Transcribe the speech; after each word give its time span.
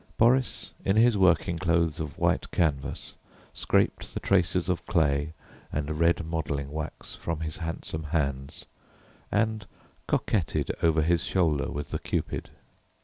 Boris, 0.17 0.71
in 0.83 0.95
his 0.95 1.15
working 1.15 1.59
clothes 1.59 1.99
of 1.99 2.17
white 2.17 2.49
canvas, 2.49 3.13
scraped 3.53 4.15
the 4.15 4.19
traces 4.19 4.67
of 4.67 4.83
clay 4.87 5.33
and 5.71 5.99
red 5.99 6.25
modelling 6.25 6.71
wax 6.71 7.15
from 7.15 7.41
his 7.41 7.57
handsome 7.57 8.05
hands, 8.05 8.65
and 9.31 9.67
coquetted 10.07 10.71
over 10.81 11.03
his 11.03 11.23
shoulder 11.23 11.69
with 11.69 11.91
the 11.91 11.99
Cupid. 11.99 12.49